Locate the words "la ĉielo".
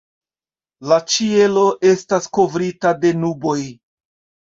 0.91-1.67